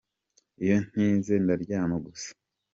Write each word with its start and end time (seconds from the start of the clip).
Iyo 0.63 0.77
ntize 0.87 1.33
ndaryama 1.43 1.95
gusa. 2.05 2.29